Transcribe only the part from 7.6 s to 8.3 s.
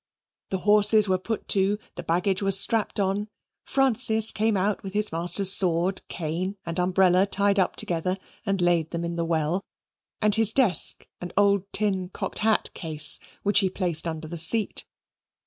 together,